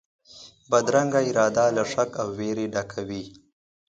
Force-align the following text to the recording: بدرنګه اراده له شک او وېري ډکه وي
بدرنګه 0.69 1.21
اراده 1.29 1.65
له 1.75 1.83
شک 1.91 2.11
او 2.21 2.27
وېري 2.37 2.65
ډکه 2.73 3.01
وي 3.07 3.23